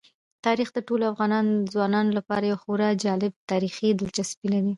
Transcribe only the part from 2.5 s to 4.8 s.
خورا جالب تاریخي دلچسپي لري.